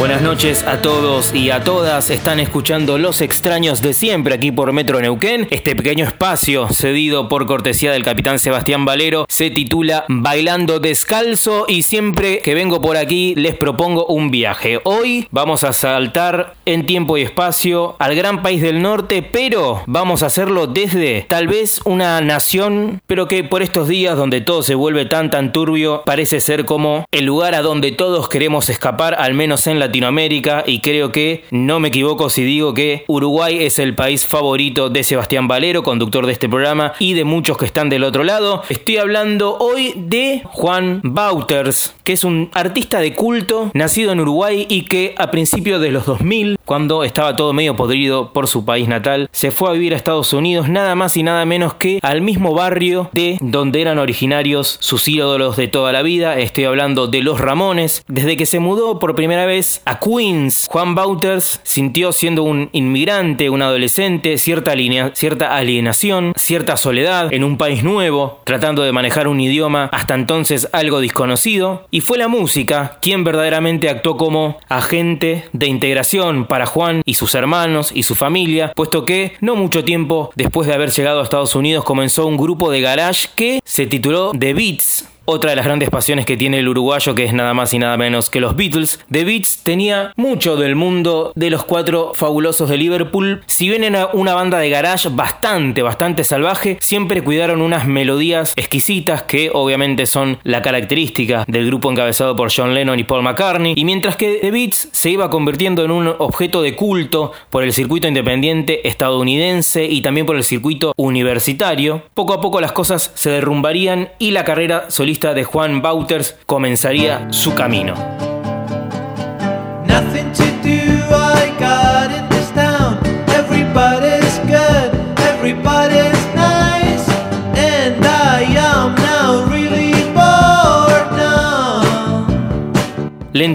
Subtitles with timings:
[0.00, 2.10] noches a todos y a todas.
[2.10, 5.46] Están escuchando Los Extraños de Siempre aquí por Metro Neuquén.
[5.50, 11.82] Este pequeño espacio cedido por cortesía del capitán Sebastián Valero se titula Bailando Descalzo y
[11.82, 14.80] siempre que vengo por aquí les propongo un viaje.
[14.84, 20.22] Hoy vamos a saltar en tiempo y espacio al gran país del norte, pero vamos
[20.22, 24.74] a hacerlo desde tal vez una nación, pero que por estos días donde todo se
[24.74, 29.34] vuelve tan tan turbio parece ser como el lugar a donde todos queremos escapar, al
[29.34, 33.96] menos en Latinoamérica, y creo que no me equivoco si digo que Uruguay es el
[33.96, 38.04] país favorito de Sebastián Valero, conductor de este programa, y de muchos que están del
[38.04, 38.62] otro lado.
[38.68, 44.64] Estoy hablando hoy de Juan Bauters, que es un artista de culto, nacido en Uruguay
[44.68, 48.86] y que a principios de los 2000, cuando estaba todo medio podrido por su país
[48.86, 52.20] natal, se fue a vivir a Estados Unidos nada más y nada menos que al
[52.20, 56.38] mismo barrio de donde eran originarios sus ídolos de toda la vida.
[56.38, 58.04] Estoy hablando de los Ramones.
[58.06, 63.50] Desde que se mudó por primera vez a Queens, Juan Bauters sintió siendo un inmigrante,
[63.50, 64.74] un adolescente, cierta,
[65.14, 70.68] cierta alienación, cierta soledad en un país nuevo, tratando de manejar un idioma hasta entonces
[70.72, 71.86] algo desconocido.
[71.90, 77.34] Y fue la música quien verdaderamente actuó como agente de integración para Juan y sus
[77.34, 81.54] hermanos y su familia, puesto que no mucho tiempo después de haber llegado a Estados
[81.54, 85.90] Unidos comenzó un grupo de garage que se tituló The Beats otra de las grandes
[85.90, 89.04] pasiones que tiene el uruguayo, que es nada más y nada menos que los Beatles.
[89.10, 93.42] The Beats tenía mucho del mundo de los cuatro fabulosos de Liverpool.
[93.46, 99.22] Si bien era una banda de garage bastante, bastante salvaje, siempre cuidaron unas melodías exquisitas
[99.22, 103.74] que obviamente son la característica del grupo encabezado por John Lennon y Paul McCartney.
[103.76, 107.72] Y mientras que The Beats se iba convirtiendo en un objeto de culto por el
[107.72, 113.30] circuito independiente estadounidense y también por el circuito universitario, poco a poco las cosas se
[113.30, 114.86] derrumbarían y la carrera
[115.18, 118.29] de Juan Bauters comenzaría su camino.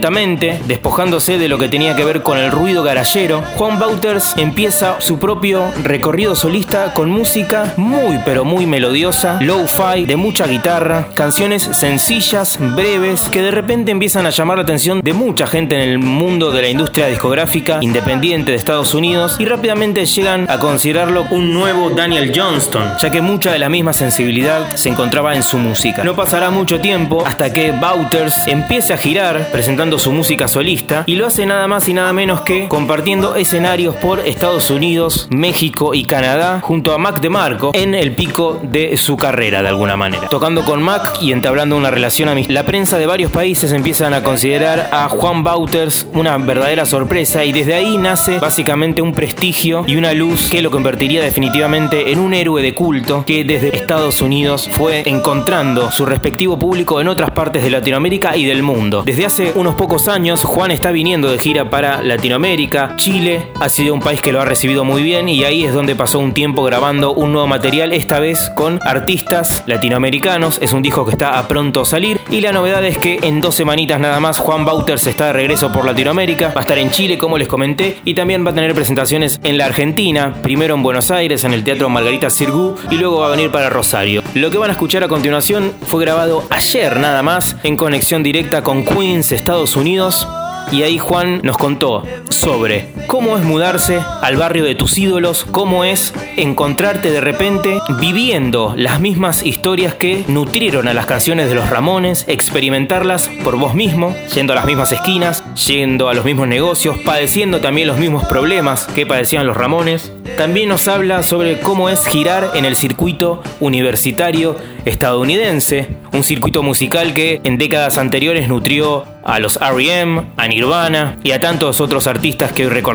[0.06, 5.18] Despojándose de lo que tenía que ver con el ruido garallero, Juan Bauters empieza su
[5.18, 12.60] propio recorrido solista con música muy pero muy melodiosa, low-fi, de mucha guitarra, canciones sencillas,
[12.60, 16.52] breves, que de repente empiezan a llamar la atención de mucha gente en el mundo
[16.52, 21.90] de la industria discográfica independiente de Estados Unidos y rápidamente llegan a considerarlo un nuevo
[21.90, 26.04] Daniel Johnston, ya que mucha de la misma sensibilidad se encontraba en su música.
[26.04, 31.16] No pasará mucho tiempo hasta que Bauters empiece a girar, presentando su música solista y
[31.16, 36.06] lo hace nada más y nada menos que compartiendo escenarios por Estados Unidos, México y
[36.06, 40.28] Canadá junto a Mac DeMarco en el pico de su carrera de alguna manera.
[40.30, 44.24] Tocando con Mac y entablando una relación amistosa, la prensa de varios países empiezan a
[44.24, 49.96] considerar a Juan Bauters una verdadera sorpresa y desde ahí nace básicamente un prestigio y
[49.96, 54.70] una luz que lo convertiría definitivamente en un héroe de culto que desde Estados Unidos
[54.72, 59.04] fue encontrando su respectivo público en otras partes de Latinoamérica y del mundo.
[59.06, 63.94] Desde hace unos pocos años Juan está viniendo de gira para Latinoamérica, Chile ha sido
[63.94, 66.64] un país que lo ha recibido muy bien y ahí es donde pasó un tiempo
[66.64, 71.48] grabando un nuevo material, esta vez con artistas latinoamericanos, es un disco que está a
[71.48, 75.28] pronto salir y la novedad es que en dos semanitas nada más Juan Bauters está
[75.28, 78.52] de regreso por Latinoamérica, va a estar en Chile como les comenté y también va
[78.52, 82.76] a tener presentaciones en la Argentina, primero en Buenos Aires en el Teatro Margarita Sirgu
[82.92, 84.24] y luego va a venir para Rosario.
[84.34, 88.62] Lo que van a escuchar a continuación fue grabado ayer nada más en conexión directa
[88.62, 90.28] con Queens, Estados Unidos
[90.72, 95.84] y ahí Juan nos contó sobre cómo es mudarse al barrio de tus ídolos, cómo
[95.84, 101.70] es encontrarte de repente viviendo las mismas historias que nutrieron a las canciones de los
[101.70, 106.98] Ramones, experimentarlas por vos mismo, yendo a las mismas esquinas, yendo a los mismos negocios,
[107.06, 110.12] padeciendo también los mismos problemas que padecían los Ramones.
[110.38, 114.56] También nos habla sobre cómo es girar en el circuito universitario
[114.86, 121.32] estadounidense, un circuito musical que en décadas anteriores nutrió a los REM, a Nirvana y
[121.32, 122.95] a tantos otros artistas que hoy recordamos.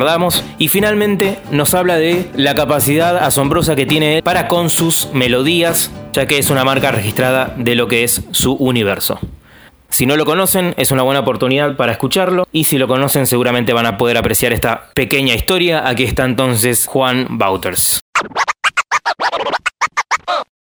[0.57, 5.91] Y finalmente nos habla de la capacidad asombrosa que tiene él para con sus melodías,
[6.13, 9.19] ya que es una marca registrada de lo que es su universo.
[9.89, 13.73] Si no lo conocen, es una buena oportunidad para escucharlo y si lo conocen seguramente
[13.73, 15.87] van a poder apreciar esta pequeña historia.
[15.87, 17.99] Aquí está entonces Juan Bauters.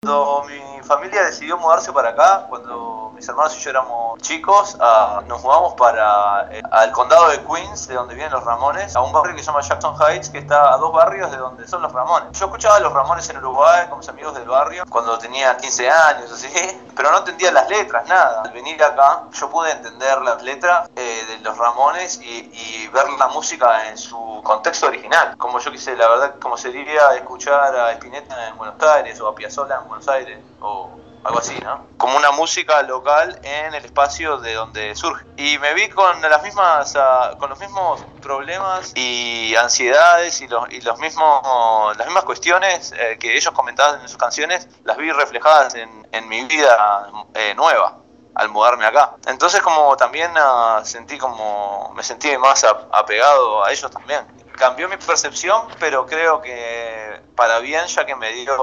[0.06, 5.22] Cuando mi familia decidió mudarse para acá, cuando mis hermanos y yo éramos chicos, ah,
[5.26, 9.12] nos mudamos para eh, al condado de Queens, de donde vienen los Ramones, a un
[9.12, 11.92] barrio que se llama Jackson Heights, que está a dos barrios de donde son los
[11.92, 12.38] Ramones.
[12.38, 15.90] Yo escuchaba a los Ramones en Uruguay con mis amigos del barrio cuando tenía 15
[15.90, 16.48] años, así.
[16.96, 18.42] pero no entendía las letras, nada.
[18.42, 23.08] Al venir acá yo pude entender las letras eh, de los Ramones y, y, ver
[23.18, 25.36] la música en su contexto original.
[25.36, 29.34] Como yo quise, la verdad, como sería escuchar a Spinetta en Buenos Aires o a
[29.34, 30.90] Piazzolla Buenos Aires o
[31.24, 31.86] algo así, ¿no?
[31.96, 35.24] Como una música local en el espacio de donde surge.
[35.36, 40.70] Y me vi con las mismas, uh, con los mismos problemas y ansiedades y los,
[40.70, 45.10] y los mismos, las mismas cuestiones eh, que ellos comentaban en sus canciones, las vi
[45.10, 48.05] reflejadas en, en mi vida eh, nueva
[48.36, 49.16] al mudarme acá.
[49.26, 54.24] Entonces como también uh, sentí como, me sentí más apegado a ellos también
[54.56, 58.54] cambió mi percepción, pero creo que para bien, ya que me dio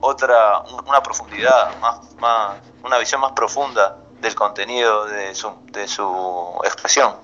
[0.00, 6.58] otra, una profundidad, más, más, una visión más profunda del contenido de su, de su
[6.64, 7.14] expresión.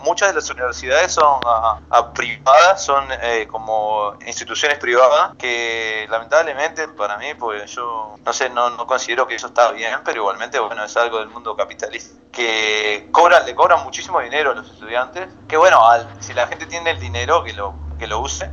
[0.00, 7.16] Muchas de las universidades son a privadas, son eh, como instituciones privadas que lamentablemente para
[7.18, 10.84] mí, pues yo no sé, no, no, considero que eso está bien, pero igualmente bueno
[10.84, 15.56] es algo del mundo capitalista que cobran, le cobran muchísimo dinero a los estudiantes, que
[15.56, 18.50] bueno, al, si la gente tiene el dinero que lo, que lo use,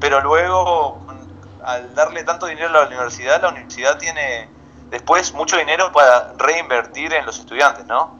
[0.00, 1.06] pero luego
[1.62, 4.48] al darle tanto dinero a la universidad, la universidad tiene
[4.88, 8.18] después mucho dinero para reinvertir en los estudiantes, ¿no?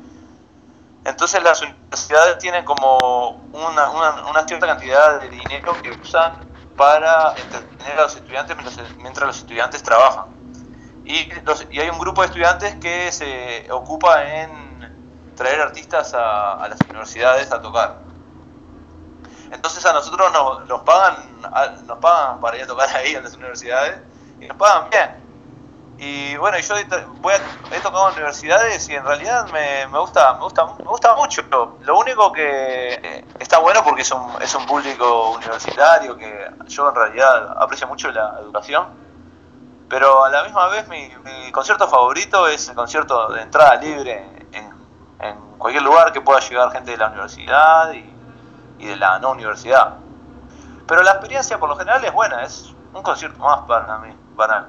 [1.07, 6.33] Entonces las universidades tienen como una, una, una, cierta cantidad de dinero que usan
[6.77, 8.57] para entretener a los estudiantes
[8.99, 10.27] mientras los estudiantes trabajan.
[11.05, 11.29] Y,
[11.71, 16.81] y hay un grupo de estudiantes que se ocupa en traer artistas a, a las
[16.81, 18.01] universidades a tocar.
[19.53, 21.41] Entonces a nosotros nos, nos, pagan,
[21.87, 24.01] nos pagan para ir a tocar ahí en las universidades
[24.41, 25.26] y nos pagan bien.
[25.99, 26.75] Y bueno, yo
[27.21, 30.85] voy a, he tocado en universidades y en realidad me, me, gusta, me, gusta, me
[30.85, 31.43] gusta mucho.
[31.81, 36.95] Lo único que está bueno porque es un, es un público universitario que yo en
[36.95, 39.07] realidad aprecio mucho la educación.
[39.89, 41.11] Pero a la misma vez mi,
[41.53, 44.77] concierto favorito es el concierto de entrada libre en,
[45.57, 49.97] cualquier lugar que pueda llegar gente de la universidad y, de la no universidad.
[50.87, 54.15] Pero la experiencia por lo general es buena, es un concierto más para mí.
[54.37, 54.69] Para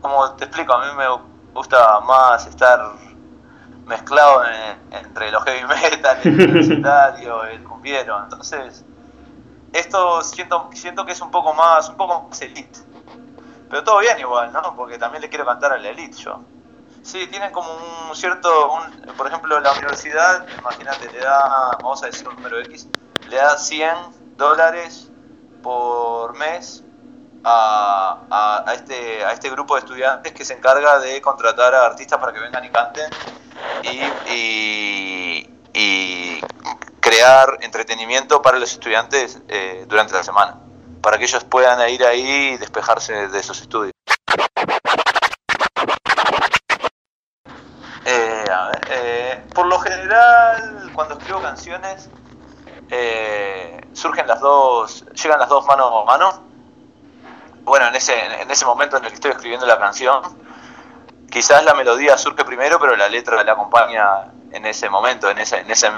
[0.00, 1.06] como te explico, a mí me
[1.52, 2.92] gusta más estar
[3.86, 8.22] mezclado en, entre los heavy metal, el universitario, el cumbiero.
[8.22, 8.84] Entonces,
[9.72, 12.78] esto siento, siento que es un poco más, un poco más elite.
[13.68, 14.74] Pero todo bien igual, ¿no?
[14.76, 16.40] Porque también le quiero cantar a la elite yo.
[17.02, 22.06] Sí, tienen como un cierto, un, por ejemplo, la universidad, imagínate, le da, vamos a
[22.06, 22.88] decir un número X,
[23.28, 25.10] le da 100 dólares
[25.62, 26.82] por mes
[27.48, 32.18] a, a, este, a este grupo de estudiantes que se encarga de contratar a artistas
[32.18, 33.08] para que vengan y canten
[33.84, 36.40] y, y, y
[36.98, 40.58] crear entretenimiento para los estudiantes eh, durante la semana,
[41.00, 43.92] para que ellos puedan ir ahí y despejarse de esos estudios.
[48.04, 48.44] Eh,
[48.90, 52.08] eh, por lo general, cuando escribo canciones,
[52.90, 56.55] eh, surgen las dos, llegan las dos manos a mano
[57.66, 60.22] bueno, en ese, en ese momento en el que estoy escribiendo la canción,
[61.28, 65.58] quizás la melodía surge primero, pero la letra la acompaña en ese momento, en ese,
[65.58, 65.90] en ese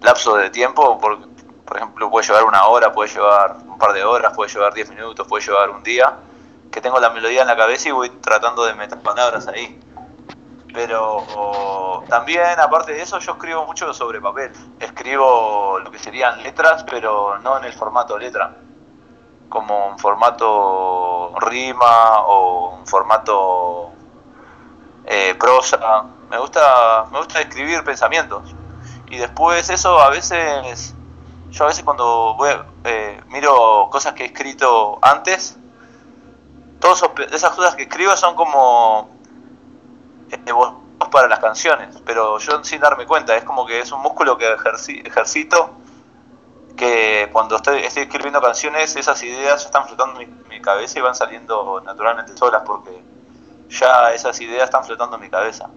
[0.00, 1.18] lapso de tiempo, por,
[1.64, 4.88] por ejemplo, puede llevar una hora, puede llevar un par de horas, puede llevar diez
[4.88, 6.14] minutos, puede llevar un día,
[6.70, 9.80] que tengo la melodía en la cabeza y voy tratando de meter palabras ahí.
[10.72, 14.52] Pero también, aparte de eso, yo escribo mucho sobre papel.
[14.78, 18.54] Escribo lo que serían letras, pero no en el formato letra
[19.48, 23.90] como un formato rima o un formato
[25.04, 26.04] eh, prosa.
[26.30, 28.54] Me gusta, me gusta escribir pensamientos.
[29.08, 30.94] Y después eso a veces,
[31.50, 32.50] yo a veces cuando voy,
[32.84, 35.56] eh, miro cosas que he escrito antes,
[36.80, 39.08] todas esas cosas que escribo son como
[40.30, 40.52] eh,
[41.10, 44.52] para las canciones, pero yo sin darme cuenta, es como que es un músculo que
[45.04, 45.70] ejercito
[46.76, 51.02] que cuando estoy, estoy escribiendo canciones, esas ideas están flotando en mi, mi, cabeza y
[51.02, 53.02] van saliendo naturalmente solas porque
[53.68, 55.70] ya esas ideas están flotando en mi cabeza.